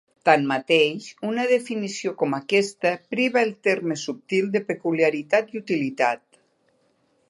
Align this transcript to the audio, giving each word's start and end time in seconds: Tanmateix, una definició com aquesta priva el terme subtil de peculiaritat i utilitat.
Tanmateix, 0.27 1.09
una 1.31 1.45
definició 1.51 2.15
com 2.23 2.33
aquesta 2.39 2.95
priva 3.15 3.45
el 3.45 3.55
terme 3.69 4.01
subtil 4.07 4.53
de 4.57 4.67
peculiaritat 4.73 5.57
i 5.57 5.67
utilitat. 5.67 6.31